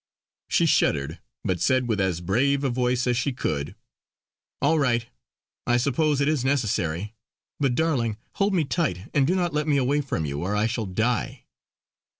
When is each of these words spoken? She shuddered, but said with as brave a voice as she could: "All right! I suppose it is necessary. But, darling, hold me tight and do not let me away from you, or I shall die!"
She 0.49 0.65
shuddered, 0.65 1.19
but 1.45 1.61
said 1.61 1.87
with 1.87 2.01
as 2.01 2.21
brave 2.21 2.63
a 2.63 2.71
voice 2.71 3.05
as 3.05 3.15
she 3.15 3.31
could: 3.31 3.75
"All 4.59 4.79
right! 4.79 5.05
I 5.67 5.77
suppose 5.77 6.19
it 6.19 6.27
is 6.27 6.43
necessary. 6.43 7.13
But, 7.59 7.75
darling, 7.75 8.17
hold 8.37 8.55
me 8.55 8.63
tight 8.63 9.11
and 9.13 9.27
do 9.27 9.35
not 9.35 9.53
let 9.53 9.67
me 9.67 9.77
away 9.77 10.01
from 10.01 10.25
you, 10.25 10.41
or 10.41 10.55
I 10.55 10.65
shall 10.65 10.87
die!" 10.87 11.45